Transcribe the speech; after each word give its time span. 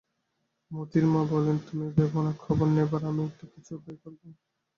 মোতির 0.71 1.05
মা 1.05 1.21
বললে, 1.23 1.53
তুমি 1.67 1.85
ভেবো 1.97 2.19
না, 2.21 2.31
খবর 2.39 2.67
নেবার 2.67 3.01
আমি 3.05 3.21
একটা-কিছু 3.25 3.71
উপায় 3.75 3.97
করব। 4.03 4.21